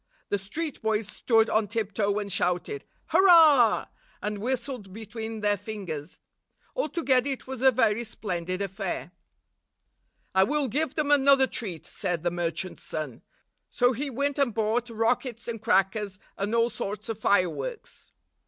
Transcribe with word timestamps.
The 0.29 0.39
street 0.39 0.81
boys 0.81 1.07
stood 1.07 1.47
on 1.47 1.67
tiptoe 1.67 2.17
and 2.17 2.31
shouted, 2.33 2.85
"Hurrah!" 3.09 3.85
and 4.19 4.39
whistled 4.39 4.91
between 4.91 5.41
their 5.41 5.57
fingers. 5.57 6.17
Altogether 6.75 7.29
it 7.29 7.45
was 7.45 7.61
a 7.61 7.69
very 7.69 8.03
splendid 8.03 8.63
affair. 8.63 9.11
"I 10.33 10.43
will 10.43 10.67
give 10.69 10.95
them 10.95 11.11
another 11.11 11.45
treat," 11.45 11.85
said 11.85 12.23
the 12.23 12.31
merchant's 12.31 12.81
son. 12.81 13.21
So 13.69 13.93
he 13.93 14.09
went 14.09 14.39
and 14.39 14.55
bought 14.55 14.89
rockets 14.89 15.47
and 15.47 15.61
crackers, 15.61 16.17
and 16.35 16.55
all 16.55 16.71
sorts 16.71 17.07
of 17.07 17.19
fireworks. 17.19 18.11